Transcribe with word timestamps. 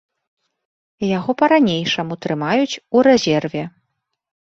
Яго 1.17 1.31
па-ранейшаму 1.41 2.13
трымаюць 2.27 2.79
у 2.95 3.05
рэзерве. 3.09 3.63